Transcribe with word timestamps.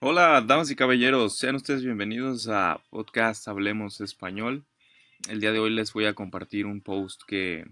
Hola, 0.00 0.40
damas 0.46 0.70
y 0.70 0.76
caballeros, 0.76 1.36
sean 1.36 1.56
ustedes 1.56 1.82
bienvenidos 1.82 2.46
a 2.46 2.80
Podcast 2.88 3.48
Hablemos 3.48 4.00
Español. 4.00 4.64
El 5.28 5.40
día 5.40 5.50
de 5.50 5.58
hoy 5.58 5.70
les 5.70 5.92
voy 5.92 6.04
a 6.04 6.14
compartir 6.14 6.66
un 6.66 6.80
post 6.80 7.22
que, 7.26 7.66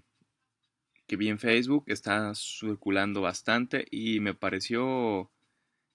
que 1.06 1.14
vi 1.14 1.28
en 1.28 1.38
Facebook, 1.38 1.84
está 1.86 2.32
circulando 2.34 3.20
bastante 3.20 3.86
y 3.92 4.18
me 4.18 4.34
pareció 4.34 5.30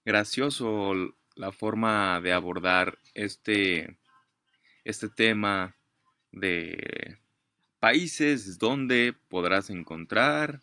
gracioso 0.06 0.94
la 1.34 1.52
forma 1.52 2.18
de 2.22 2.32
abordar 2.32 2.98
este, 3.12 3.98
este 4.84 5.10
tema 5.10 5.76
de 6.30 7.18
países 7.78 8.58
donde 8.58 9.14
podrás 9.28 9.68
encontrar. 9.68 10.62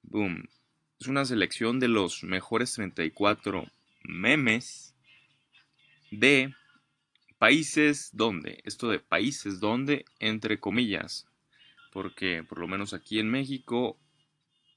Boom. 0.00 0.48
Es 0.98 1.08
una 1.08 1.26
selección 1.26 1.78
de 1.78 1.88
los 1.88 2.24
mejores 2.24 2.72
34 2.72 3.66
memes 4.02 4.94
de 6.10 6.54
países 7.38 8.10
donde, 8.12 8.60
esto 8.64 8.88
de 8.88 8.98
países 8.98 9.60
donde, 9.60 10.04
entre 10.18 10.60
comillas, 10.60 11.26
porque 11.92 12.44
por 12.44 12.58
lo 12.58 12.68
menos 12.68 12.92
aquí 12.92 13.18
en 13.18 13.30
México 13.30 13.98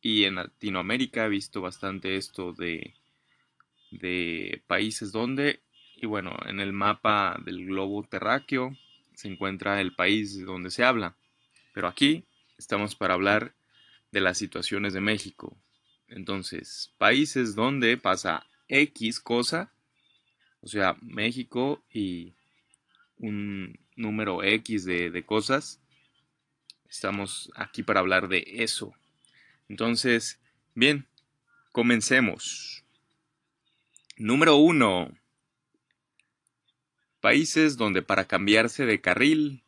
y 0.01 0.23
en 0.25 0.35
Latinoamérica 0.35 1.25
he 1.25 1.29
visto 1.29 1.61
bastante 1.61 2.15
esto 2.15 2.53
de, 2.53 2.93
de 3.91 4.63
países 4.67 5.11
donde, 5.11 5.61
y 5.95 6.05
bueno, 6.05 6.37
en 6.45 6.59
el 6.59 6.73
mapa 6.73 7.39
del 7.43 7.65
globo 7.65 8.03
terráqueo 8.03 8.77
se 9.13 9.27
encuentra 9.27 9.81
el 9.81 9.93
país 9.93 10.45
donde 10.45 10.71
se 10.71 10.83
habla, 10.83 11.15
pero 11.73 11.87
aquí 11.87 12.25
estamos 12.57 12.95
para 12.95 13.13
hablar 13.13 13.53
de 14.11 14.21
las 14.21 14.37
situaciones 14.37 14.93
de 14.93 15.01
México. 15.01 15.57
Entonces, 16.07 16.93
países 16.97 17.55
donde 17.55 17.97
pasa 17.97 18.45
X 18.67 19.19
cosa, 19.19 19.71
o 20.61 20.67
sea, 20.67 20.95
México 21.01 21.83
y 21.91 22.33
un 23.17 23.77
número 23.95 24.43
X 24.43 24.85
de, 24.85 25.23
cosas. 25.25 25.81
Estamos 26.89 27.51
aquí 27.55 27.83
para 27.83 27.99
hablar 27.99 28.27
de 28.27 28.43
eso. 28.47 28.93
Entonces, 29.67 30.39
bien, 30.73 31.07
comencemos. 31.71 32.85
Número 34.17 34.55
uno. 34.55 35.11
Países 37.19 37.77
donde 37.77 38.01
para 38.01 38.25
cambiarse 38.25 38.85
de 38.85 39.01
carril 39.01 39.63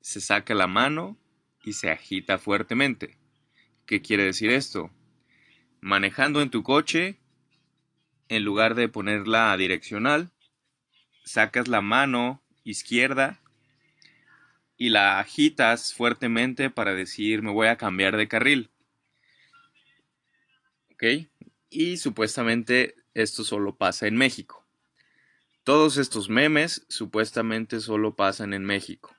se 0.00 0.20
saca 0.20 0.54
la 0.54 0.66
mano 0.66 1.16
y 1.64 1.74
se 1.74 1.90
agita 1.90 2.38
fuertemente. 2.38 3.18
¿Qué 3.86 4.00
quiere 4.00 4.24
decir 4.24 4.50
esto? 4.50 4.90
Manejando 5.80 6.40
en 6.40 6.50
tu 6.50 6.62
coche, 6.62 7.19
en 8.30 8.44
lugar 8.44 8.76
de 8.76 8.88
ponerla 8.88 9.56
direccional, 9.56 10.30
sacas 11.24 11.66
la 11.66 11.80
mano 11.80 12.40
izquierda 12.62 13.40
y 14.76 14.90
la 14.90 15.18
agitas 15.18 15.92
fuertemente 15.92 16.70
para 16.70 16.94
decir 16.94 17.42
me 17.42 17.50
voy 17.50 17.66
a 17.66 17.76
cambiar 17.76 18.16
de 18.16 18.28
carril. 18.28 18.70
¿Ok? 20.92 21.28
Y 21.70 21.96
supuestamente 21.96 22.94
esto 23.14 23.42
solo 23.42 23.76
pasa 23.76 24.06
en 24.06 24.16
México. 24.16 24.64
Todos 25.64 25.96
estos 25.96 26.28
memes 26.28 26.86
supuestamente 26.88 27.80
solo 27.80 28.14
pasan 28.14 28.54
en 28.54 28.64
México. 28.64 29.14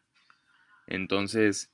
Entonces, 0.87 1.69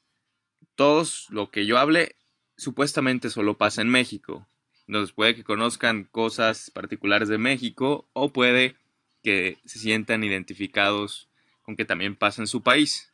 todos 0.74 1.28
lo 1.30 1.52
que 1.52 1.68
yo 1.68 1.78
hable 1.78 2.16
supuestamente 2.58 3.30
solo 3.30 3.60
pasa 3.60 3.84
en 3.84 3.90
México. 3.90 4.48
Entonces 4.88 5.14
puede 5.14 5.36
que 5.36 5.44
conozcan 5.44 6.06
cosas 6.06 6.72
particulares 6.72 7.28
de 7.28 7.38
México 7.38 8.08
o 8.14 8.32
puede 8.32 8.76
que 9.22 9.58
se 9.66 9.80
sientan 9.80 10.24
identificados 10.24 11.28
con 11.62 11.76
que 11.76 11.86
también 11.86 12.16
pasa 12.16 12.42
en 12.42 12.48
su 12.48 12.64
país. 12.64 13.12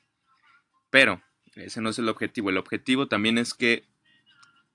Pero 0.92 1.22
ese 1.56 1.82
no 1.82 1.90
es 1.90 1.98
el 1.98 2.10
objetivo. 2.10 2.52
El 2.52 2.58
objetivo 2.58 3.08
también 3.08 3.40
es 3.40 3.56
que 3.56 3.84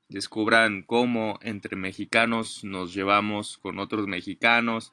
descubran 0.08 0.82
cómo 0.82 1.38
entre 1.42 1.76
mexicanos 1.76 2.64
nos 2.64 2.94
llevamos 2.94 3.58
con 3.58 3.78
otros 3.78 4.06
mexicanos 4.08 4.92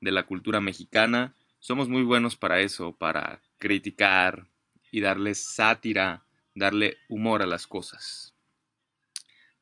de 0.00 0.12
la 0.12 0.24
cultura 0.24 0.60
mexicana. 0.60 1.34
Somos 1.58 1.88
muy 1.88 2.02
buenos 2.02 2.36
para 2.36 2.60
eso, 2.60 2.92
para 2.92 3.42
criticar 3.58 4.46
y 4.90 5.00
darle 5.00 5.34
sátira, 5.34 6.24
darle 6.54 6.96
humor 7.08 7.42
a 7.42 7.46
las 7.46 7.66
cosas. 7.66 8.31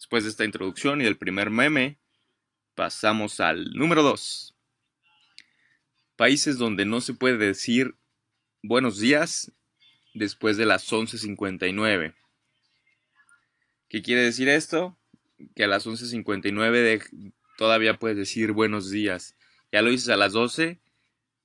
Después 0.01 0.25
de 0.25 0.31
esta 0.31 0.47
introducción 0.47 1.03
y 1.03 1.05
del 1.05 1.19
primer 1.19 1.51
meme, 1.51 1.99
pasamos 2.75 3.39
al 3.39 3.75
número 3.75 4.03
2. 4.03 4.57
Países 6.17 6.57
donde 6.57 6.87
no 6.87 7.03
se 7.03 7.13
puede 7.13 7.37
decir 7.37 7.97
buenos 8.63 8.99
días 8.99 9.53
después 10.15 10.57
de 10.57 10.65
las 10.65 10.91
11.59. 10.91 12.15
¿Qué 13.91 14.01
quiere 14.01 14.23
decir 14.23 14.49
esto? 14.49 14.97
Que 15.55 15.65
a 15.65 15.69
las 15.69 15.87
11.59 15.87 17.35
todavía 17.59 17.99
puedes 17.99 18.17
decir 18.17 18.53
buenos 18.53 18.91
días. 18.91 19.37
Ya 19.71 19.83
lo 19.83 19.91
dices 19.91 20.09
a 20.09 20.17
las 20.17 20.33
12 20.33 20.81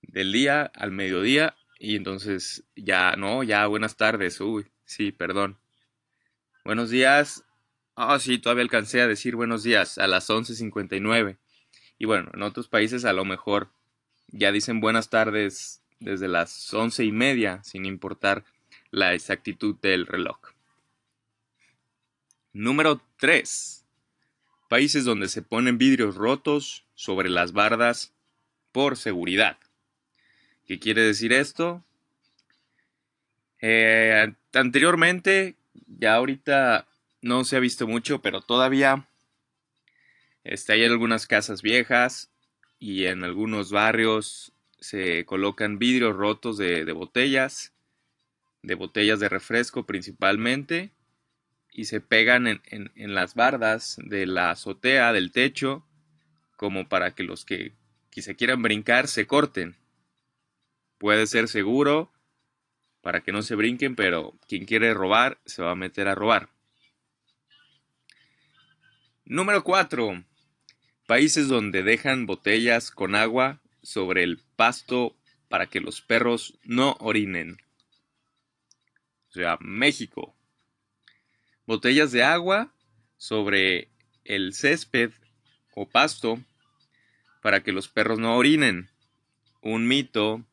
del 0.01 0.31
día 0.31 0.63
al 0.63 0.91
mediodía 0.91 1.57
y 1.77 1.97
entonces 1.97 2.63
ya 2.77 3.17
no, 3.17 3.43
ya 3.43 3.67
buenas 3.67 3.97
tardes. 3.97 4.39
Uy, 4.39 4.65
sí, 4.85 5.11
perdón. 5.11 5.59
Buenos 6.63 6.89
días 6.89 7.44
Ah, 7.97 8.19
sí, 8.19 8.39
todavía 8.39 8.63
alcancé 8.63 8.99
a 8.99 9.07
decir 9.07 9.37
buenos 9.37 9.63
días 9.63 9.97
a 9.97 10.07
las 10.07 10.29
11.59. 10.29 11.37
Y 11.97 12.05
bueno, 12.05 12.29
en 12.33 12.41
otros 12.41 12.67
países 12.67 13.05
a 13.05 13.13
lo 13.13 13.23
mejor 13.23 13.69
ya 14.27 14.51
dicen 14.51 14.81
buenas 14.81 15.09
tardes 15.09 15.81
desde 16.01 16.27
las 16.27 16.73
once 16.73 17.05
y 17.05 17.13
media, 17.13 17.63
sin 17.63 17.85
importar 17.85 18.43
la 18.91 19.13
exactitud 19.13 19.77
del 19.81 20.07
reloj. 20.07 20.37
Número 22.51 23.01
3. 23.17 23.85
Países 24.67 25.05
donde 25.05 25.29
se 25.29 25.41
ponen 25.41 25.77
vidrios 25.77 26.15
rotos 26.15 26.85
sobre 26.95 27.29
las 27.29 27.53
bardas 27.53 28.13
por 28.73 28.97
seguridad. 28.97 29.57
¿Qué 30.67 30.79
quiere 30.79 31.01
decir 31.01 31.31
esto? 31.31 31.81
Eh, 33.61 34.33
anteriormente, 34.51 35.55
ya 35.87 36.15
ahorita 36.15 36.87
no 37.25 37.43
se 37.43 37.57
ha 37.57 37.59
visto 37.59 37.87
mucho, 37.87 38.21
pero 38.21 38.41
todavía 38.41 39.07
este, 40.43 40.73
hay 40.73 40.85
algunas 40.85 41.25
casas 41.25 41.63
viejas 41.63 42.31
y 42.77 43.05
en 43.05 43.23
algunos 43.23 43.71
barrios 43.71 44.53
se 44.79 45.25
colocan 45.25 45.79
vidrios 45.79 46.15
rotos 46.15 46.55
de, 46.57 46.83
botellas, 46.91 47.73
de 48.61 48.75
botellas 48.75 49.19
de 49.19 49.27
refresco 49.27 49.87
principalmente, 49.87 50.91
y 51.71 51.85
se 51.85 51.99
pegan 51.99 52.45
en, 52.47 52.91
las 52.95 53.33
bardas 53.33 53.97
de 54.05 54.27
la 54.27 54.51
azotea, 54.51 55.11
del 55.11 55.31
techo, 55.31 55.83
como 56.55 56.87
para 56.87 57.15
que 57.15 57.23
los 57.23 57.43
que, 57.43 57.73
que 58.11 58.21
se 58.21 58.35
quieran 58.35 58.61
brincar 58.61 59.07
se 59.07 59.25
corten. 59.25 59.75
Puede 60.99 61.25
ser 61.25 61.47
seguro 61.47 62.13
para 63.01 63.21
que 63.21 63.31
no 63.31 63.41
se 63.41 63.55
brinquen, 63.55 63.95
pero 63.95 64.37
quien 64.47 64.65
quiere 64.65 64.93
robar 64.93 65.39
se 65.45 65.63
va 65.63 65.71
a 65.71 65.75
meter 65.75 66.07
a 66.07 66.13
robar. 66.13 66.54
Número 69.27 69.63
4. 69.63 70.23
Países 71.07 71.47
donde 71.47 71.81
dejan 71.81 72.27
botellas 72.27 72.91
con 72.91 73.15
agua 73.15 73.59
sobre 73.81 74.21
el 74.21 74.37
pasto 74.55 75.17
para 75.49 75.65
que 75.65 75.81
los 75.81 75.99
perros 75.99 76.59
no 76.63 76.95
orinen. 76.99 77.57
O 79.29 79.33
sea, 79.33 79.57
México. 79.61 80.35
Botellas 81.65 82.11
de 82.11 82.21
agua 82.21 82.71
sobre 83.17 83.89
el 84.25 84.53
césped 84.53 85.09
o 85.73 85.89
pasto 85.89 86.39
para 87.41 87.63
que 87.63 87.71
los 87.71 87.87
perros 87.87 88.19
no 88.19 88.37
orinen. 88.37 88.91
Un 89.63 89.87
mito 89.87 90.45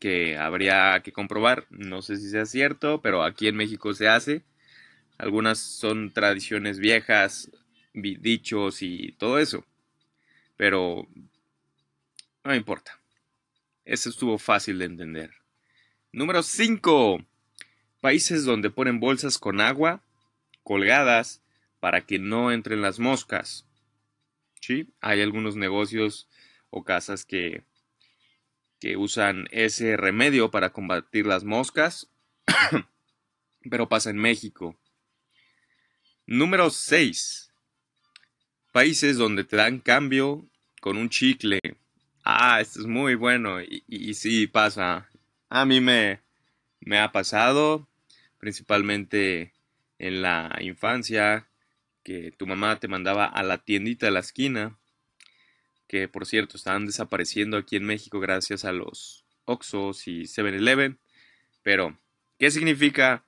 que 0.00 0.36
habría 0.36 1.00
que 1.04 1.12
comprobar. 1.12 1.68
No 1.70 2.02
sé 2.02 2.16
si 2.16 2.28
sea 2.28 2.44
cierto, 2.44 3.00
pero 3.02 3.22
aquí 3.22 3.46
en 3.46 3.54
México 3.54 3.94
se 3.94 4.08
hace. 4.08 4.42
Algunas 5.16 5.60
son 5.60 6.12
tradiciones 6.12 6.80
viejas 6.80 7.52
dichos 7.96 8.82
y 8.82 9.12
todo 9.12 9.38
eso. 9.38 9.64
Pero 10.56 11.08
no 12.44 12.54
importa. 12.54 13.00
Eso 13.84 14.10
estuvo 14.10 14.38
fácil 14.38 14.78
de 14.78 14.86
entender. 14.86 15.30
Número 16.12 16.42
5. 16.42 17.24
Países 18.00 18.44
donde 18.44 18.70
ponen 18.70 19.00
bolsas 19.00 19.38
con 19.38 19.60
agua 19.60 20.02
colgadas 20.62 21.42
para 21.80 22.06
que 22.06 22.18
no 22.18 22.50
entren 22.50 22.82
las 22.82 22.98
moscas. 22.98 23.66
¿Sí? 24.60 24.92
Hay 25.00 25.22
algunos 25.22 25.54
negocios 25.54 26.28
o 26.70 26.82
casas 26.82 27.24
que, 27.24 27.62
que 28.80 28.96
usan 28.96 29.46
ese 29.52 29.96
remedio 29.96 30.50
para 30.50 30.72
combatir 30.72 31.26
las 31.26 31.44
moscas, 31.44 32.10
pero 33.70 33.88
pasa 33.88 34.10
en 34.10 34.16
México. 34.16 34.76
Número 36.26 36.70
6 36.70 37.45
países 38.76 39.16
donde 39.16 39.42
te 39.42 39.56
dan 39.56 39.78
cambio 39.80 40.44
con 40.82 40.98
un 40.98 41.08
chicle 41.08 41.60
Ah, 42.24 42.60
esto 42.60 42.80
es 42.80 42.86
muy 42.86 43.14
bueno. 43.14 43.62
Y, 43.62 43.82
y, 43.88 44.12
sí 44.12 44.46
pasa. 44.46 45.08
A 45.48 45.64
mí 45.64 45.80
me, 45.80 46.20
me 46.80 46.98
ha 46.98 47.10
pasado, 47.10 47.88
principalmente 48.36 49.54
en 49.98 50.20
la 50.20 50.58
infancia, 50.60 51.46
que 52.02 52.32
tu 52.32 52.46
mamá 52.46 52.78
te 52.78 52.86
mandaba 52.86 53.24
a 53.24 53.42
la 53.42 53.56
tiendita 53.56 54.04
de 54.04 54.12
la 54.12 54.20
esquina, 54.20 54.76
que 55.88 56.06
por 56.06 56.26
cierto 56.26 56.58
están 56.58 56.84
desapareciendo 56.84 57.56
aquí 57.56 57.76
en 57.76 57.84
México 57.84 58.20
gracias 58.20 58.66
a 58.66 58.72
los 58.72 59.24
Oxos 59.46 60.06
y 60.06 60.24
7-Eleven. 60.24 60.98
Pero, 61.62 61.96
¿qué 62.38 62.50
significa 62.50 63.24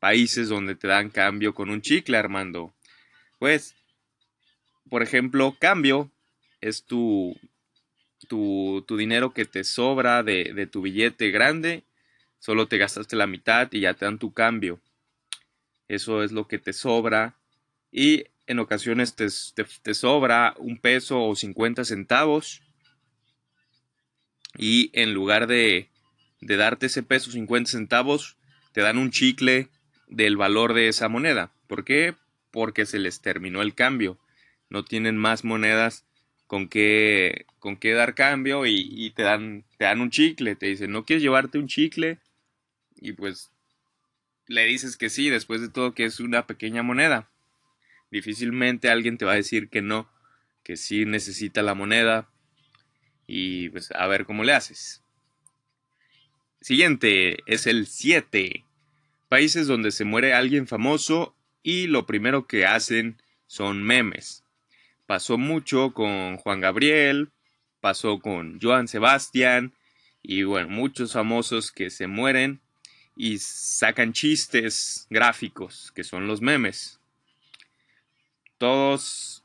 países 0.00 0.48
donde 0.48 0.74
te 0.74 0.88
dan 0.88 1.10
cambio 1.10 1.54
con 1.54 1.70
un 1.70 1.82
chicle, 1.82 2.16
Armando? 2.16 2.74
Pues, 3.38 3.76
por 4.88 5.02
ejemplo, 5.02 5.56
cambio 5.58 6.10
es 6.60 6.84
tu, 6.84 7.38
tu, 8.28 8.84
dinero 8.96 9.32
que 9.32 9.44
te 9.44 9.64
sobra 9.64 10.22
de, 10.22 10.52
de 10.54 10.66
tu 10.66 10.82
billete 10.82 11.30
grande, 11.30 11.84
solo 12.38 12.68
te 12.68 12.78
gastaste 12.78 13.16
la 13.16 13.26
mitad 13.26 13.68
y 13.72 13.80
ya 13.80 13.94
te 13.94 14.04
dan 14.04 14.18
tu 14.18 14.32
cambio. 14.32 14.80
Eso 15.88 16.22
es 16.22 16.32
lo 16.32 16.48
que 16.48 16.58
te 16.58 16.72
sobra. 16.72 17.36
Y 17.90 18.24
en 18.46 18.58
ocasiones 18.58 19.14
te, 19.14 19.30
sobra 19.94 20.54
un 20.58 20.78
peso 20.78 21.22
o 21.22 21.34
50 21.34 21.84
centavos. 21.84 22.62
Y 24.56 24.90
en 24.92 25.14
lugar 25.14 25.46
de, 25.46 25.88
de 26.40 26.56
darte 26.56 26.86
ese 26.86 27.02
peso 27.02 27.30
50 27.30 27.70
centavos, 27.70 28.36
te 28.72 28.80
dan 28.80 28.98
un 28.98 29.10
chicle 29.10 29.68
del 30.08 30.36
valor 30.36 30.74
de 30.74 30.88
esa 30.88 31.08
moneda. 31.08 31.52
¿Por 31.66 31.84
qué? 31.84 32.14
Porque 32.50 32.86
se 32.86 32.98
les 32.98 33.20
terminó 33.20 33.62
el 33.62 33.74
cambio. 33.74 34.18
No 34.70 34.84
tienen 34.84 35.16
más 35.16 35.44
monedas 35.44 36.04
con 36.46 36.68
qué, 36.68 37.46
con 37.58 37.76
qué 37.76 37.92
dar 37.92 38.14
cambio 38.14 38.66
y, 38.66 39.10
te, 39.10 39.22
dan, 39.22 39.64
te 39.78 39.84
dan 39.84 40.00
un 40.00 40.10
chicle. 40.10 40.56
Te 40.56 40.66
dicen, 40.66 40.90
¿no 40.92 41.04
quieres 41.04 41.22
llevarte 41.22 41.58
un 41.58 41.68
chicle? 41.68 42.18
Y 42.96 43.12
pues 43.12 43.50
le 44.46 44.64
dices 44.64 44.96
que 44.96 45.10
sí, 45.10 45.30
después 45.30 45.60
de 45.60 45.68
todo 45.68 45.94
que 45.94 46.04
es 46.04 46.20
una 46.20 46.46
pequeña 46.46 46.82
moneda. 46.82 47.30
Difícilmente 48.10 48.90
alguien 48.90 49.18
te 49.18 49.24
va 49.24 49.32
a 49.32 49.36
decir 49.36 49.68
que 49.68 49.82
no, 49.82 50.08
que 50.62 50.76
sí 50.76 51.04
necesita 51.04 51.62
la 51.62 51.74
moneda 51.74 52.30
y 53.26 53.70
pues 53.70 53.90
a 53.92 54.06
ver 54.06 54.24
cómo 54.26 54.44
le 54.44 54.52
haces. 54.52 55.02
Siguiente 56.60 57.38
es 57.46 57.66
el 57.66 57.86
7. 57.86 58.64
Países 59.28 59.66
donde 59.66 59.90
se 59.90 60.04
muere 60.04 60.32
alguien 60.32 60.66
famoso 60.66 61.34
y 61.62 61.88
lo 61.88 62.06
primero 62.06 62.46
que 62.46 62.66
hacen 62.66 63.20
son 63.46 63.82
memes. 63.82 64.43
Pasó 65.06 65.36
mucho 65.38 65.92
con 65.92 66.36
Juan 66.38 66.60
Gabriel, 66.60 67.30
pasó 67.80 68.18
con 68.20 68.58
Joan 68.60 68.88
Sebastián 68.88 69.74
y 70.22 70.42
bueno, 70.44 70.68
muchos 70.70 71.12
famosos 71.12 71.70
que 71.70 71.90
se 71.90 72.06
mueren 72.06 72.60
y 73.16 73.38
sacan 73.38 74.12
chistes 74.12 75.06
gráficos, 75.10 75.92
que 75.94 76.04
son 76.04 76.26
los 76.26 76.40
memes. 76.40 76.98
Todos 78.58 79.44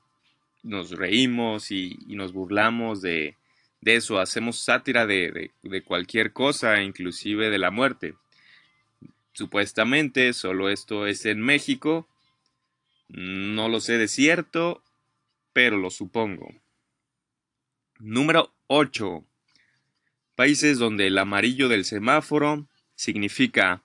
nos 0.64 0.92
reímos 0.92 1.72
y, 1.72 1.98
nos 2.08 2.34
burlamos 2.34 3.02
de, 3.02 3.36
eso, 3.82 4.20
hacemos 4.20 4.60
sátira 4.60 5.06
de, 5.06 5.52
cualquier 5.86 6.34
cosa, 6.34 6.82
inclusive 6.82 7.50
de 7.50 7.60
la 7.60 7.72
muerte. 7.72 8.16
Supuestamente 9.34 10.34
solo 10.34 10.70
esto 10.70 11.08
es 11.08 11.26
en 11.26 11.42
México, 11.42 12.08
no 13.08 13.70
lo 13.70 13.80
sé 13.80 13.98
de 13.98 14.08
cierto, 14.08 14.84
pero 15.60 15.76
lo 15.76 15.90
supongo. 15.90 16.48
Número 18.00 18.56
8. 18.68 19.26
Países 20.36 20.78
donde 20.78 21.08
el 21.08 21.18
amarillo 21.18 21.68
del 21.68 21.84
semáforo 21.84 22.70
significa, 22.96 23.84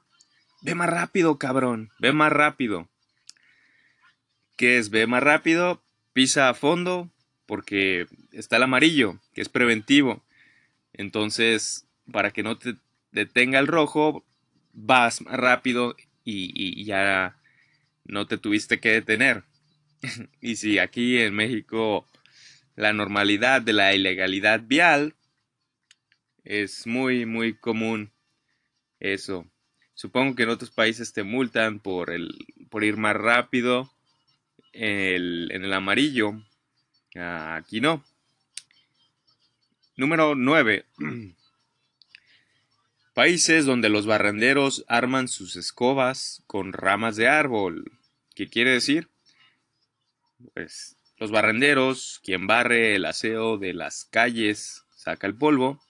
ve 0.63 0.77
más 0.77 0.89
rápido, 0.89 1.37
cabrón, 1.37 1.91
ve 1.99 2.13
más 2.13 2.31
rápido. 2.31 2.89
¿Qué 4.57 4.79
es? 4.79 4.91
Ve 4.91 5.09
más 5.09 5.25
rápido, 5.25 5.83
pisa 6.13 6.49
a 6.49 6.55
fondo, 6.55 7.11
porque 7.45 8.07
está 8.31 8.59
el 8.59 8.63
amarillo, 8.63 9.19
que 9.33 9.41
es 9.41 9.49
preventivo. 9.49 10.25
Entonces, 10.93 11.89
para 12.13 12.31
que 12.31 12.45
no 12.45 12.57
te 12.57 12.77
detenga 13.11 13.59
el 13.59 13.67
rojo, 13.67 14.25
vas 14.73 15.23
más 15.23 15.41
rápido 15.41 15.97
y, 16.23 16.53
y 16.55 16.85
ya 16.85 17.37
no 18.05 18.29
te 18.29 18.39
tuviste 18.39 18.79
que 18.79 18.91
detener. 18.91 19.43
y 20.41 20.57
si 20.57 20.79
aquí 20.79 21.19
en 21.19 21.35
México 21.35 22.07
la 22.77 22.93
normalidad 22.93 23.63
de 23.63 23.73
la 23.73 23.95
ilegalidad 23.95 24.63
vial 24.65 25.15
es 26.45 26.87
muy, 26.87 27.27
muy 27.27 27.55
común 27.55 28.13
eso. 29.01 29.47
Supongo 29.95 30.35
que 30.35 30.43
en 30.43 30.51
otros 30.51 30.71
países 30.71 31.13
te 31.13 31.23
multan 31.23 31.79
por, 31.79 32.11
el, 32.11 32.35
por 32.69 32.85
ir 32.85 32.97
más 32.97 33.15
rápido 33.15 33.91
en 34.73 35.51
el, 35.51 35.73
amarillo. 35.73 36.33
Aquí 37.15 37.81
no. 37.81 38.05
Número 39.97 40.35
9. 40.35 40.85
Países 43.15 43.65
donde 43.65 43.89
los 43.89 44.07
barrenderos 44.07 44.85
arman 44.89 45.29
sus 45.29 45.55
escobas 45.55 46.43
con 46.49 46.73
ramas 46.73 47.15
de 47.15 47.29
árbol. 47.29 47.93
¿Qué 48.35 48.49
quiere 48.49 48.73
decir? 48.73 49.09
Pues 50.53 50.97
los 51.17 51.31
barrenderos, 51.31 52.21
quien 52.23 52.47
barre 52.47 52.97
el 52.97 53.05
aseo 53.07 53.57
de 53.57 53.73
las 53.73 54.05
calles, 54.05 54.85
saca 54.95 55.27
el 55.27 55.37
polvo, 55.37 55.81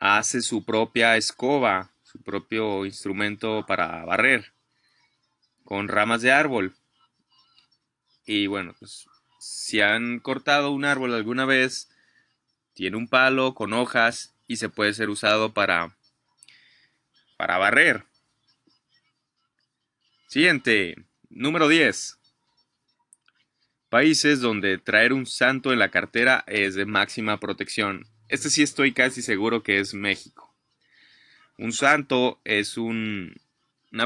hace 0.00 0.40
su 0.40 0.64
propia 0.64 1.16
escoba, 1.16 1.92
su 2.02 2.22
propio 2.22 2.86
instrumento 2.86 3.64
para 3.66 4.04
barrer, 4.04 4.52
con 5.64 5.88
ramas 5.88 6.22
de 6.22 6.32
árbol. 6.32 6.74
Y 8.26 8.46
bueno, 8.46 8.74
pues 8.78 9.06
si 9.38 9.80
han 9.80 10.20
cortado 10.20 10.70
un 10.70 10.84
árbol 10.84 11.14
alguna 11.14 11.44
vez, 11.44 11.90
tiene 12.72 12.96
un 12.96 13.08
palo 13.08 13.54
con 13.54 13.72
hojas 13.72 14.34
y 14.46 14.56
se 14.56 14.68
puede 14.68 14.94
ser 14.94 15.10
usado 15.10 15.52
para, 15.52 15.96
para 17.36 17.58
barrer. 17.58 18.04
Siguiente, 20.28 20.96
número 21.28 21.68
10. 21.68 22.19
Países 23.90 24.40
donde 24.40 24.78
traer 24.78 25.12
un 25.12 25.26
santo 25.26 25.72
en 25.72 25.80
la 25.80 25.88
cartera 25.88 26.44
es 26.46 26.76
de 26.76 26.86
máxima 26.86 27.40
protección. 27.40 28.06
Este 28.28 28.48
sí 28.48 28.62
estoy 28.62 28.92
casi 28.92 29.20
seguro 29.20 29.64
que 29.64 29.80
es 29.80 29.94
México. 29.94 30.54
Un 31.58 31.72
santo 31.72 32.38
es 32.44 32.76
una 32.76 33.34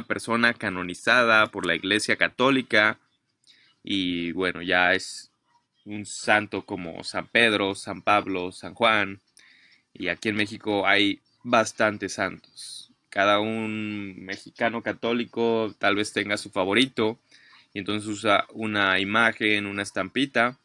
persona 0.08 0.54
canonizada 0.54 1.48
por 1.48 1.66
la 1.66 1.74
Iglesia 1.74 2.16
Católica 2.16 2.98
y 3.82 4.32
bueno, 4.32 4.62
ya 4.62 4.94
es 4.94 5.30
un 5.84 6.06
santo 6.06 6.64
como 6.64 7.04
San 7.04 7.26
Pedro, 7.26 7.74
San 7.74 8.00
Pablo, 8.00 8.52
San 8.52 8.72
Juan 8.72 9.20
y 9.92 10.08
aquí 10.08 10.30
en 10.30 10.36
México 10.36 10.86
hay 10.86 11.20
bastantes 11.42 12.14
santos. 12.14 12.90
Cada 13.10 13.38
un 13.38 14.24
mexicano 14.24 14.82
católico 14.82 15.74
tal 15.78 15.96
vez 15.96 16.14
tenga 16.14 16.38
su 16.38 16.48
favorito 16.48 17.20
y 17.74 17.80
entonces 17.80 18.08
usa 18.08 18.46
una 18.54 18.98
imagen, 18.98 19.66
una 19.66 19.82
estampita 19.82 20.58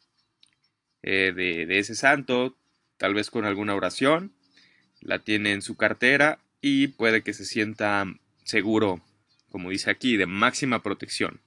eh, 1.02 1.32
de, 1.34 1.66
de 1.66 1.78
ese 1.78 1.94
santo 1.94 2.56
tal 3.00 3.14
vez 3.14 3.30
con 3.30 3.46
alguna 3.46 3.74
oración, 3.74 4.34
la 5.00 5.20
tiene 5.20 5.52
en 5.52 5.62
su 5.62 5.74
cartera 5.74 6.38
y 6.60 6.88
puede 6.88 7.22
que 7.22 7.32
se 7.32 7.46
sienta 7.46 8.04
seguro, 8.44 9.02
como 9.48 9.70
dice 9.70 9.90
aquí, 9.90 10.18
de 10.18 10.26
máxima 10.26 10.82
protección. 10.82 11.40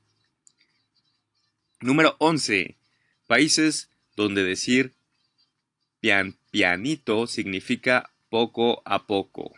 Número 1.79 2.15
11. 2.17 2.75
Países 3.27 3.91
donde 4.15 4.43
decir 4.43 4.93
pian, 5.99 6.37
pianito 6.49 7.27
significa 7.27 8.11
poco 8.29 8.81
a 8.85 9.05
poco. 9.05 9.53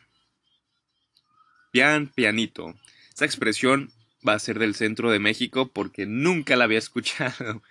Pian, 1.71 2.07
pianito. 2.09 2.75
Esta 3.07 3.23
expresión 3.23 3.93
va 4.27 4.33
a 4.33 4.39
ser 4.39 4.59
del 4.59 4.75
centro 4.75 5.11
de 5.11 5.19
México 5.19 5.69
porque 5.71 6.05
nunca 6.05 6.55
la 6.55 6.65
había 6.65 6.79
escuchado. 6.79 7.61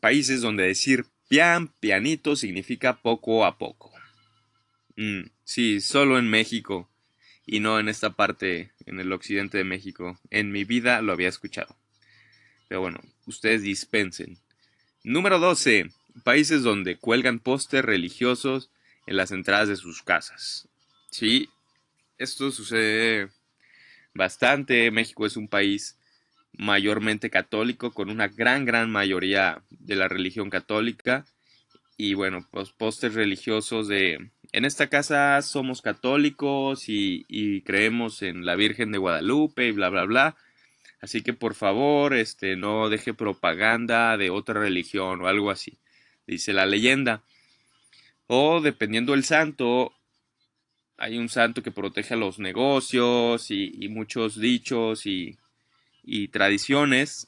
Países 0.00 0.40
donde 0.40 0.64
decir 0.64 1.06
Pian, 1.28 1.68
pianito 1.68 2.36
significa 2.36 3.00
poco 3.00 3.46
a 3.46 3.56
poco. 3.56 3.90
Mm, 4.96 5.22
sí, 5.44 5.80
solo 5.80 6.18
en 6.18 6.28
México 6.28 6.90
y 7.46 7.60
no 7.60 7.80
en 7.80 7.88
esta 7.88 8.10
parte, 8.10 8.72
en 8.84 9.00
el 9.00 9.10
occidente 9.12 9.56
de 9.56 9.64
México. 9.64 10.18
En 10.30 10.52
mi 10.52 10.64
vida 10.64 11.00
lo 11.00 11.12
había 11.12 11.28
escuchado. 11.28 11.74
Pero 12.68 12.82
bueno, 12.82 13.00
ustedes 13.26 13.62
dispensen. 13.62 14.38
Número 15.02 15.38
12. 15.38 15.90
Países 16.22 16.62
donde 16.62 16.98
cuelgan 16.98 17.38
póster 17.38 17.86
religiosos 17.86 18.70
en 19.06 19.16
las 19.16 19.32
entradas 19.32 19.68
de 19.68 19.76
sus 19.76 20.02
casas. 20.02 20.68
Sí, 21.10 21.48
esto 22.18 22.50
sucede 22.50 23.30
bastante. 24.14 24.90
México 24.90 25.26
es 25.26 25.36
un 25.36 25.48
país 25.48 25.98
mayormente 26.52 27.30
católico, 27.30 27.92
con 27.92 28.10
una 28.10 28.28
gran, 28.28 28.64
gran 28.64 28.90
mayoría 28.90 29.62
de 29.70 29.96
la 29.96 30.08
religión 30.08 30.50
católica, 30.50 31.24
y 31.96 32.14
bueno, 32.14 32.46
pues 32.50 32.70
pósters 32.70 33.14
religiosos 33.14 33.88
de 33.88 34.30
en 34.52 34.64
esta 34.64 34.88
casa 34.88 35.40
somos 35.40 35.80
católicos 35.80 36.88
y, 36.88 37.24
y, 37.28 37.62
creemos 37.62 38.22
en 38.22 38.44
la 38.44 38.54
Virgen 38.54 38.92
de 38.92 38.98
Guadalupe 38.98 39.66
y 39.66 39.72
bla 39.72 39.88
bla 39.88 40.04
bla. 40.04 40.36
Así 41.00 41.22
que 41.22 41.32
por 41.32 41.54
favor, 41.54 42.14
este, 42.14 42.56
no 42.56 42.88
deje 42.88 43.14
propaganda 43.14 44.16
de 44.16 44.30
otra 44.30 44.60
religión 44.60 45.22
o 45.22 45.26
algo 45.26 45.50
así. 45.50 45.78
Dice 46.26 46.52
la 46.52 46.66
leyenda. 46.66 47.22
O 48.26 48.60
dependiendo 48.60 49.12
del 49.12 49.24
santo, 49.24 49.92
hay 51.02 51.18
un 51.18 51.28
santo 51.28 51.64
que 51.64 51.72
protege 51.72 52.14
a 52.14 52.16
los 52.16 52.38
negocios 52.38 53.50
y, 53.50 53.88
muchos 53.88 54.38
dichos 54.38 55.04
y, 55.04 55.36
tradiciones. 56.28 57.26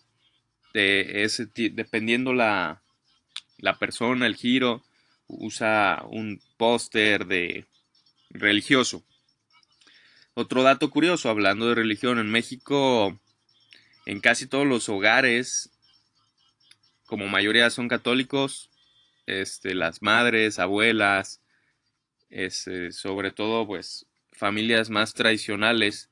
Dependiendo 0.72 2.32
la, 2.32 2.82
la 3.58 3.76
persona, 3.80 4.28
el 4.28 4.36
giro, 4.36 4.84
usa 5.26 6.04
un 6.08 6.40
póster 6.56 7.26
de 7.26 7.66
religioso. 8.30 9.02
Otro 10.34 10.62
dato 10.62 10.88
curioso, 10.88 11.28
hablando 11.28 11.66
de 11.66 11.74
religión, 11.74 12.20
en 12.20 12.30
México, 12.30 13.18
en 14.06 14.20
casi 14.20 14.46
todos 14.46 14.68
los 14.68 14.88
hogares, 14.88 15.70
como 17.06 17.26
mayoría 17.26 17.70
son 17.70 17.88
católicos, 17.88 18.70
este, 19.26 19.74
las 19.74 20.00
madres, 20.00 20.60
abuelas, 20.60 21.40
este, 22.34 22.90
sobre 22.90 23.30
todo, 23.30 23.64
pues, 23.64 24.06
familias 24.32 24.90
más 24.90 25.14
tradicionales, 25.14 26.10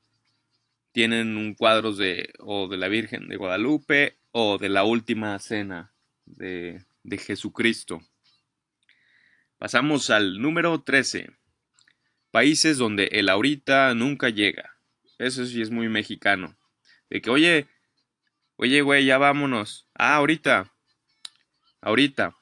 tienen 0.93 1.35
un 1.35 1.53
cuadro 1.53 1.91
de, 1.91 2.33
o 2.39 2.69
de 2.69 2.77
la 2.77 2.87
Virgen 2.87 3.27
de 3.27 3.35
Guadalupe 3.35 4.17
o 4.31 4.57
de 4.57 4.69
la 4.69 4.85
última 4.85 5.37
cena 5.39 5.91
de, 6.25 6.85
de 7.03 7.17
Jesucristo. 7.17 8.01
Pasamos 9.57 10.09
al 10.09 10.41
número 10.41 10.81
13. 10.81 11.29
Países 12.31 12.77
donde 12.77 13.07
el 13.11 13.27
ahorita 13.27 13.93
nunca 13.93 14.29
llega. 14.29 14.77
Eso 15.17 15.45
sí 15.45 15.61
es 15.61 15.71
muy 15.71 15.89
mexicano. 15.89 16.55
De 17.09 17.21
que, 17.21 17.29
oye, 17.29 17.67
oye, 18.55 18.81
güey, 18.81 19.05
ya 19.05 19.17
vámonos. 19.17 19.87
Ah, 19.93 20.15
ahorita. 20.15 20.71
Ahorita. 21.81 22.35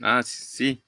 Ah, 0.00 0.22
sí. 0.22 0.82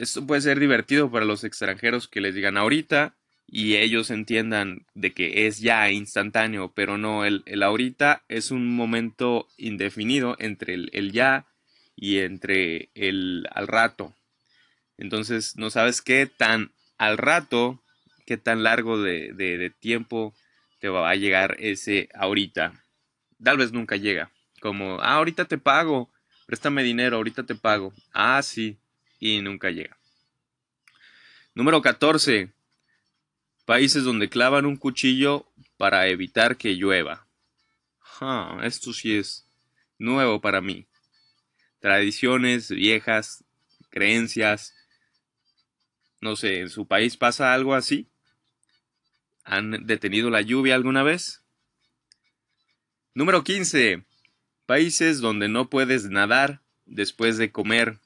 Esto 0.00 0.26
puede 0.26 0.40
ser 0.40 0.58
divertido 0.58 1.10
para 1.10 1.26
los 1.26 1.44
extranjeros 1.44 2.08
que 2.08 2.22
les 2.22 2.34
digan 2.34 2.56
ahorita 2.56 3.18
y 3.46 3.76
ellos 3.76 4.10
entiendan 4.10 4.86
de 4.94 5.12
que 5.12 5.46
es 5.46 5.60
ya 5.60 5.90
instantáneo, 5.90 6.72
pero 6.74 6.96
no, 6.96 7.26
el, 7.26 7.42
el 7.44 7.62
ahorita 7.62 8.24
es 8.28 8.50
un 8.50 8.74
momento 8.74 9.46
indefinido 9.58 10.36
entre 10.38 10.72
el, 10.72 10.88
el 10.94 11.12
ya 11.12 11.44
y 11.96 12.20
entre 12.20 12.88
el 12.94 13.46
al 13.52 13.68
rato. 13.68 14.14
Entonces 14.96 15.58
no 15.58 15.68
sabes 15.68 16.00
qué 16.00 16.24
tan 16.24 16.72
al 16.96 17.18
rato, 17.18 17.82
qué 18.24 18.38
tan 18.38 18.62
largo 18.62 19.02
de, 19.02 19.70
tiempo 19.80 20.32
te 20.78 20.88
va 20.88 21.10
a 21.10 21.14
llegar 21.14 21.56
ese 21.58 22.08
ahorita. 22.14 22.72
Tal 23.44 23.58
vez 23.58 23.72
nunca 23.72 23.96
llega. 23.96 24.30
Como, 24.62 24.98
ah, 25.02 25.16
ahorita 25.16 25.44
te 25.44 25.58
pago, 25.58 26.10
préstame 26.46 26.82
dinero, 26.82 27.18
ahorita 27.18 27.42
te 27.42 27.54
pago. 27.54 27.92
Ah, 28.14 28.40
sí, 28.42 28.78
y 29.20 29.40
nunca 29.40 29.70
llega. 29.70 29.96
Número 31.54 31.80
14. 31.80 32.50
Países 33.66 34.02
donde 34.02 34.28
clavan 34.28 34.66
un 34.66 34.76
cuchillo 34.76 35.46
para 35.76 36.08
evitar 36.08 36.56
que 36.56 36.74
llueva. 36.74 37.26
esto 38.62 38.92
sí 38.92 39.16
es 39.16 39.46
nuevo 39.98 40.40
para 40.40 40.60
mí. 40.60 40.86
Tradiciones 41.78 42.70
viejas, 42.70 43.44
creencias, 43.90 44.74
no 46.20 46.36
sé, 46.36 46.60
¿en 46.60 46.68
su 46.68 46.86
país 46.86 47.16
pasa 47.16 47.54
algo 47.54 47.74
así? 47.74 48.08
¿Han 49.44 49.86
detenido 49.86 50.28
la 50.28 50.42
lluvia 50.42 50.74
alguna 50.74 51.02
vez? 51.02 51.42
Número 53.14 53.42
15. 53.42 54.04
Países 54.66 55.20
donde 55.20 55.48
no 55.48 55.70
puedes 55.70 56.10
nadar 56.10 56.60
después 56.84 57.38
de 57.38 57.50
comer 57.50 57.98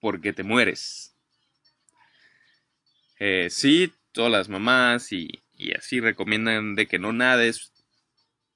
porque 0.00 0.32
te 0.32 0.42
mueres. 0.42 1.14
Eh, 3.18 3.48
sí, 3.50 3.92
todas 4.12 4.32
las 4.32 4.48
mamás 4.48 5.12
y, 5.12 5.28
y 5.52 5.72
así 5.72 6.00
recomiendan 6.00 6.74
de 6.74 6.86
que 6.86 6.98
no 6.98 7.12
nades, 7.12 7.72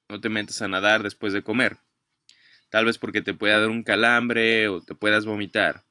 no 0.09 0.19
te 0.19 0.29
metas 0.29 0.61
a 0.61 0.67
nadar 0.67 1.03
después 1.03 1.33
de 1.33 1.43
comer. 1.43 1.77
Tal 2.69 2.85
vez 2.85 2.97
porque 2.97 3.21
te 3.21 3.33
pueda 3.33 3.59
dar 3.59 3.69
un 3.69 3.83
calambre 3.83 4.67
o 4.67 4.81
te 4.81 4.95
puedas 4.95 5.25
vomitar. 5.25 5.83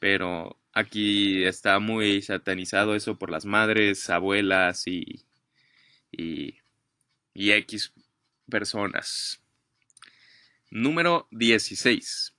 Pero 0.00 0.58
Aquí 0.76 1.42
está 1.44 1.78
muy 1.78 2.20
satanizado 2.20 2.94
eso 2.96 3.18
por 3.18 3.30
las 3.30 3.46
madres, 3.46 4.10
abuelas 4.10 4.86
y, 4.86 5.24
y, 6.12 6.58
y 7.32 7.52
X 7.52 7.94
personas. 8.46 9.40
Número 10.70 11.28
16. 11.30 12.35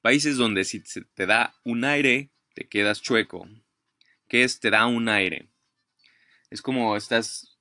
Países 0.00 0.36
donde 0.36 0.64
si 0.64 0.80
te 0.80 1.26
da 1.26 1.54
un 1.64 1.84
aire, 1.84 2.30
te 2.54 2.68
quedas 2.68 3.02
chueco. 3.02 3.48
¿Qué 4.28 4.44
es 4.44 4.60
te 4.60 4.70
da 4.70 4.86
un 4.86 5.08
aire? 5.08 5.48
Es 6.50 6.62
como 6.62 6.96
estás 6.96 7.58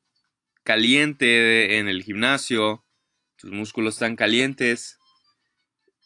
caliente 0.63 1.77
en 1.77 1.87
el 1.87 2.03
gimnasio, 2.03 2.85
tus 3.37 3.51
músculos 3.51 3.95
están 3.95 4.15
calientes 4.15 4.97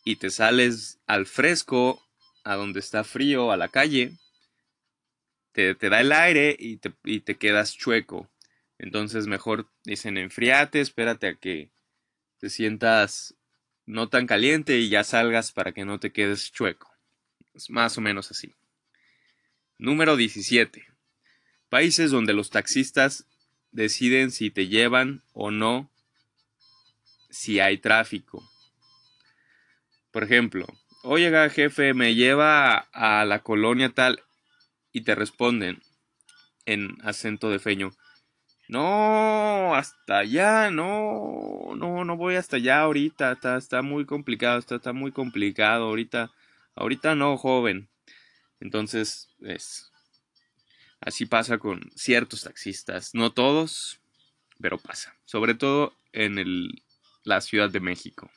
y 0.03 0.17
te 0.17 0.29
sales 0.29 0.99
al 1.07 1.25
fresco 1.25 2.01
a 2.43 2.55
donde 2.55 2.79
está 2.79 3.03
frío, 3.03 3.51
a 3.51 3.57
la 3.57 3.69
calle, 3.69 4.13
te, 5.51 5.73
da 5.75 6.01
el 6.01 6.11
aire 6.11 6.55
y 6.57 6.77
te, 6.77 6.93
y 7.03 7.21
te, 7.21 7.37
quedas 7.37 7.75
chueco. 7.77 8.29
Entonces 8.77 9.27
mejor 9.27 9.69
dicen 9.83 10.17
enfriate, 10.17 10.81
espérate 10.81 11.27
a 11.27 11.35
que 11.35 11.71
te 12.39 12.49
sientas 12.49 13.35
no 13.91 14.07
tan 14.07 14.25
caliente 14.25 14.79
y 14.79 14.87
ya 14.87 15.03
salgas 15.03 15.51
para 15.51 15.73
que 15.73 15.83
no 15.83 15.99
te 15.99 16.13
quedes 16.13 16.53
chueco. 16.53 16.89
Es 17.53 17.69
más 17.69 17.97
o 17.97 18.01
menos 18.01 18.31
así. 18.31 18.55
Número 19.77 20.15
17. 20.15 20.87
Países 21.67 22.09
donde 22.09 22.31
los 22.31 22.49
taxistas 22.49 23.25
deciden 23.71 24.31
si 24.31 24.49
te 24.49 24.67
llevan 24.67 25.23
o 25.33 25.51
no 25.51 25.91
si 27.29 27.59
hay 27.59 27.79
tráfico. 27.79 28.49
Por 30.11 30.23
ejemplo, 30.23 30.67
oye 31.03 31.49
jefe, 31.49 31.93
me 31.93 32.15
lleva 32.15 32.87
a, 32.93 33.25
la 33.25 33.43
colonia 33.43 33.89
tal 33.89 34.23
y 34.93 35.01
te 35.01 35.15
responden 35.15 35.81
en 36.65 36.95
acento 37.03 37.49
de 37.49 37.59
feño. 37.59 37.91
No, 38.71 39.75
hasta 39.75 40.19
allá, 40.19 40.71
no, 40.71 41.73
no, 41.75 42.05
no 42.05 42.15
voy 42.15 42.35
hasta 42.35 42.55
allá 42.55 42.79
ahorita, 42.79 43.37
está, 43.57 43.81
muy 43.81 44.05
complicado, 44.05 44.59
está, 44.59 44.93
muy 44.93 45.11
complicado 45.11 45.83
ahorita, 45.83 46.31
ahorita 46.75 47.13
no, 47.15 47.35
joven. 47.35 47.89
Entonces, 48.61 49.27
es, 49.41 49.91
así 51.01 51.25
pasa 51.25 51.57
con 51.57 51.91
ciertos 51.97 52.43
taxistas, 52.43 53.13
no 53.13 53.33
todos, 53.33 53.99
pero 54.61 54.77
pasa, 54.77 55.17
sobre 55.25 55.53
todo 55.53 55.93
en 56.13 56.69
la 57.25 57.41
Ciudad 57.41 57.69
de 57.69 57.81
México. 57.81 58.31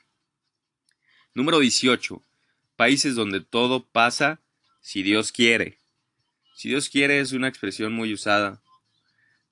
Número 1.32 1.60
18 1.60 2.20
países 2.74 3.14
donde 3.14 3.40
todo 3.40 3.86
pasa 3.86 4.40
si 4.80 5.04
Dios 5.04 5.30
quiere. 5.30 5.78
Si 6.56 6.70
Dios 6.70 6.88
quiere 6.88 7.20
es 7.20 7.30
una 7.30 7.46
expresión 7.46 7.92
muy 7.92 8.12
usada 8.12 8.60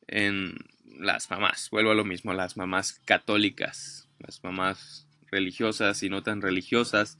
en 0.08 0.71
las 1.02 1.30
mamás. 1.30 1.68
Vuelvo 1.70 1.90
a 1.90 1.94
lo 1.94 2.04
mismo, 2.04 2.32
las 2.32 2.56
mamás 2.56 3.00
católicas, 3.04 4.08
las 4.18 4.42
mamás 4.42 5.06
religiosas 5.30 6.02
y 6.02 6.08
no 6.08 6.22
tan 6.22 6.40
religiosas, 6.40 7.18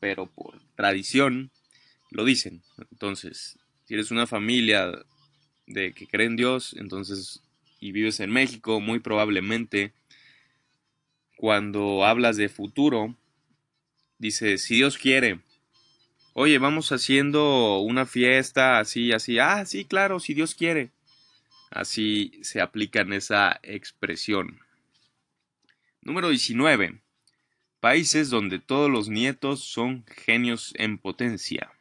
pero 0.00 0.26
por 0.26 0.60
tradición 0.76 1.50
lo 2.10 2.24
dicen. 2.24 2.62
Entonces, 2.90 3.58
si 3.86 3.94
eres 3.94 4.10
una 4.10 4.26
familia 4.26 4.92
de 5.66 5.92
que 5.92 6.06
cree 6.06 6.26
en 6.26 6.36
Dios, 6.36 6.74
entonces 6.78 7.42
y 7.80 7.92
vives 7.92 8.20
en 8.20 8.30
México, 8.30 8.80
muy 8.80 8.98
probablemente 8.98 9.92
cuando 11.36 12.04
hablas 12.04 12.38
de 12.38 12.48
futuro, 12.48 13.14
dice, 14.18 14.56
si 14.56 14.76
Dios 14.76 14.96
quiere, 14.96 15.40
oye, 16.32 16.58
vamos 16.58 16.92
haciendo 16.92 17.80
una 17.80 18.06
fiesta 18.06 18.78
así, 18.78 19.12
así, 19.12 19.38
ah, 19.38 19.66
sí, 19.66 19.84
claro, 19.84 20.20
si 20.20 20.32
Dios 20.32 20.54
quiere. 20.54 20.93
Así 21.74 22.38
se 22.42 22.60
aplica 22.60 23.00
esa 23.00 23.58
expresión. 23.64 24.60
Número 26.02 26.28
19. 26.28 27.02
Países 27.80 28.30
donde 28.30 28.60
todos 28.60 28.88
los 28.88 29.08
nietos 29.08 29.64
son 29.64 30.06
genios 30.06 30.72
en 30.76 30.98
potencia. 30.98 31.72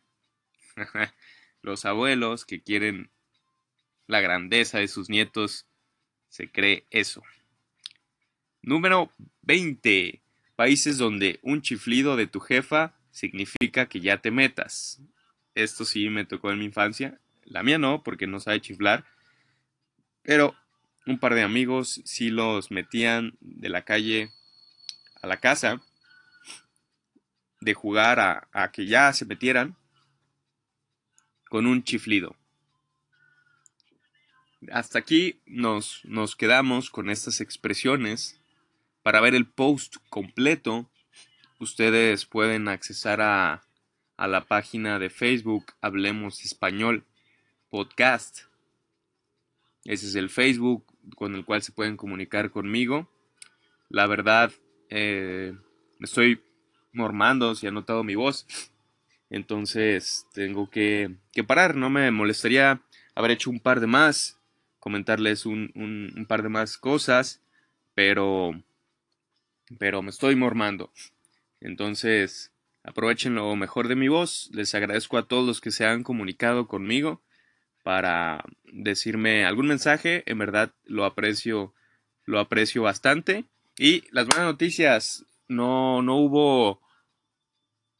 los 1.61 1.85
abuelos 1.85 2.43
que 2.43 2.63
quieren 2.63 3.11
la 4.07 4.19
grandeza 4.19 4.79
de 4.79 4.87
sus 4.87 5.11
nietos, 5.11 5.67
se 6.27 6.51
cree 6.51 6.87
eso. 6.89 7.21
Número 8.63 9.13
20 9.43 10.23
países 10.55 10.97
donde 10.97 11.39
un 11.43 11.61
chiflido 11.61 12.15
de 12.15 12.25
tu 12.25 12.39
jefa 12.39 12.95
significa 13.11 13.85
que 13.87 13.99
ya 13.99 14.23
te 14.23 14.31
metas. 14.31 15.03
Esto 15.53 15.85
sí 15.85 16.09
me 16.09 16.25
tocó 16.25 16.51
en 16.51 16.57
mi 16.57 16.65
infancia. 16.65 17.19
La 17.43 17.61
mía 17.61 17.77
no, 17.77 18.01
porque 18.01 18.25
no 18.25 18.39
sabe 18.39 18.59
chiflar. 18.59 19.05
Pero 20.23 20.55
un 21.05 21.19
par 21.19 21.35
de 21.35 21.43
amigos 21.43 22.01
sí 22.05 22.29
los 22.29 22.71
metían 22.71 23.37
de 23.41 23.69
la 23.69 23.83
calle 23.83 24.31
a 25.21 25.27
la 25.27 25.37
casa 25.37 25.81
de 27.59 27.73
jugar 27.73 28.19
a, 28.51 28.71
que 28.71 28.85
ya 28.85 29.13
se 29.13 29.25
metieran 29.25 29.75
con 31.49 31.65
un 31.65 31.83
chiflido. 31.83 32.35
Hasta 34.71 34.99
aquí 34.99 35.39
nos, 35.45 36.01
nos 36.03 36.35
quedamos 36.35 36.89
con 36.89 37.09
estas 37.09 37.41
expresiones. 37.41 38.39
Para 39.01 39.19
ver 39.19 39.35
el 39.35 39.45
post 39.45 39.97
completo, 40.09 40.89
ustedes 41.59 42.25
pueden 42.25 42.69
accesar 42.69 43.21
a, 43.21 43.63
a 44.15 44.27
la 44.27 44.45
página 44.45 44.99
de 44.99 45.09
Facebook 45.09 45.73
Hablemos 45.81 46.45
Español 46.45 47.05
Podcast. 47.69 48.52
Ese 49.85 50.07
es 50.07 50.15
el 50.15 50.29
Facebook 50.29 50.85
con 51.15 51.35
el 51.35 51.45
cual 51.45 51.61
se 51.61 51.71
pueden 51.71 51.97
comunicar 51.97 52.51
conmigo. 52.51 53.09
La 53.89 54.07
verdad, 54.07 54.51
eh, 54.89 55.53
estoy 55.99 56.41
mormando, 56.93 57.55
si 57.55 57.67
ha 57.67 57.71
notado 57.71 58.03
mi 58.03 58.15
voz. 58.15 58.45
Entonces 59.29 60.25
tengo 60.33 60.69
que, 60.69 61.15
que, 61.31 61.43
parar. 61.43 61.75
No 61.75 61.89
me 61.89 62.11
molestaría 62.11 62.81
haber 63.15 63.31
hecho 63.31 63.49
un 63.49 63.59
par 63.59 63.79
de 63.79 63.87
más, 63.87 64.39
comentarles 64.79 65.45
un, 65.45 65.71
un, 65.75 66.25
par 66.27 66.43
de 66.43 66.49
más 66.49 66.77
cosas, 66.77 67.41
pero, 67.93 68.51
pero 69.79 70.01
me 70.01 70.11
estoy 70.11 70.35
mormando. 70.35 70.91
Entonces, 71.59 72.53
aprovechen 72.83 73.35
lo 73.35 73.55
mejor 73.55 73.87
de 73.87 73.95
mi 73.95 74.07
voz. 74.07 74.49
Les 74.53 74.75
agradezco 74.75 75.17
a 75.17 75.27
todos 75.27 75.45
los 75.45 75.61
que 75.61 75.71
se 75.71 75.85
han 75.85 76.03
comunicado 76.03 76.67
conmigo 76.67 77.21
para 77.83 78.43
decirme 78.63 79.45
algún 79.45 79.67
mensaje. 79.67 80.23
En 80.25 80.39
verdad 80.39 80.73
lo 80.85 81.05
aprecio, 81.05 81.73
lo 82.25 82.39
aprecio 82.39 82.81
bastante. 82.81 83.45
Y 83.77 84.03
las 84.11 84.27
buenas 84.27 84.45
noticias, 84.45 85.25
no, 85.47 86.01
no 86.01 86.15
hubo, 86.15 86.81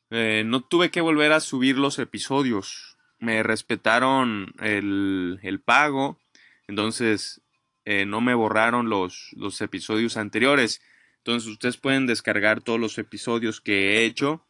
eh, 0.09 0.43
no 0.45 0.61
tuve 0.61 0.89
que 0.89 1.01
volver 1.01 1.31
a 1.31 1.39
subir 1.39 1.77
los 1.77 1.99
episodios. 1.99 2.97
Me 3.19 3.43
respetaron 3.43 4.53
el, 4.59 5.39
el 5.43 5.59
pago, 5.61 6.19
entonces 6.67 7.41
eh, 7.85 8.05
no 8.05 8.21
me 8.21 8.33
borraron 8.33 8.89
los, 8.89 9.29
los 9.33 9.61
episodios 9.61 10.17
anteriores. 10.17 10.81
Entonces 11.17 11.49
ustedes 11.49 11.77
pueden 11.77 12.05
descargar 12.05 12.61
todos 12.61 12.79
los 12.79 12.97
episodios 12.97 13.61
que 13.61 13.97
he 13.97 14.05
hecho 14.05 14.45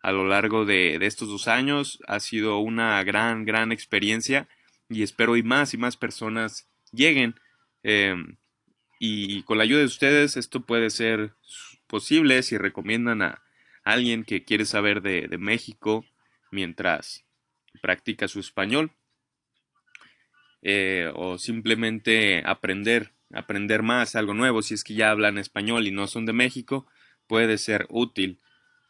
a 0.00 0.12
lo 0.12 0.26
largo 0.26 0.64
de, 0.64 0.98
de, 0.98 1.06
estos 1.06 1.28
dos 1.28 1.48
años. 1.48 2.00
Ha 2.06 2.20
sido 2.20 2.58
una 2.58 3.02
gran, 3.04 3.44
gran 3.44 3.72
experiencia 3.72 4.48
y 4.88 5.02
espero 5.02 5.36
y 5.36 5.42
más 5.42 5.74
y 5.74 5.78
más 5.78 5.96
personas 5.96 6.68
lleguen. 6.92 7.34
Eh, 7.82 8.14
y 9.00 9.42
con 9.42 9.58
la 9.58 9.64
ayuda 9.64 9.80
de 9.80 9.86
ustedes 9.86 10.36
esto 10.36 10.60
puede 10.60 10.90
ser 10.90 11.32
posible 11.86 12.42
si 12.42 12.58
recomiendan 12.58 13.22
a 13.22 13.42
alguien 13.84 14.24
que 14.24 14.44
quiere 14.44 14.64
saber 14.64 15.00
de, 15.02 15.28
México 15.38 16.04
mientras 16.50 17.24
practica 17.80 18.28
su 18.28 18.40
español. 18.40 18.92
Eh, 20.62 21.10
o 21.14 21.38
simplemente 21.38 22.42
aprender 22.44 23.12
aprender 23.32 23.82
más, 23.82 24.16
algo 24.16 24.34
nuevo, 24.34 24.62
si 24.62 24.74
es 24.74 24.84
que 24.84 24.94
ya 24.94 25.10
hablan 25.10 25.38
español 25.38 25.86
y 25.86 25.90
no 25.90 26.06
son 26.06 26.26
de 26.26 26.32
México, 26.32 26.86
puede 27.26 27.58
ser 27.58 27.86
útil. 27.90 28.40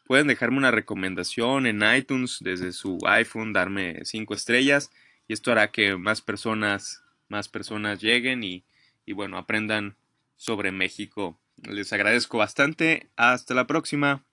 Pueden 0.07 0.27
dejarme 0.27 0.59
una 0.59 0.71
recomendación 0.71 1.67
en 1.67 1.83
iTunes 1.83 2.39
desde 2.41 2.73
su 2.73 2.99
iPhone, 3.05 3.53
darme 3.53 4.05
5 4.05 4.35
estrellas 4.35 4.91
y 5.29 5.35
esto 5.35 5.53
hará 5.53 5.71
que 5.71 5.97
más 5.97 6.23
personas, 6.23 7.05
más 7.29 7.49
personas 7.49 8.01
lleguen 8.01 8.43
y, 8.43 8.65
y 9.07 9.13
bueno, 9.13 9.39
aprendan 9.39 9.97
sobre 10.37 10.73
México. 10.73 11.39
Les 11.63 11.93
agradezco 11.93 12.39
bastante. 12.39 13.11
Hasta 13.17 13.55
la 13.55 13.67
próxima. 13.67 14.25